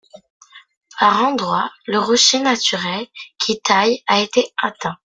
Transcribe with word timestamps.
Par 0.99 1.21
endroits, 1.25 1.69
le 1.85 1.99
rocher 1.99 2.39
naturel, 2.39 3.05
qui 3.37 3.51
est 3.51 3.63
taillé, 3.63 4.03
a 4.07 4.19
été 4.19 4.51
atteint. 4.59 4.97